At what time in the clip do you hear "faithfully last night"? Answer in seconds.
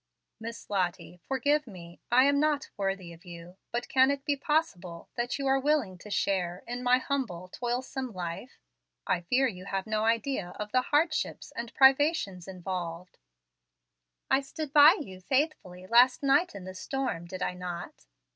15.21-16.55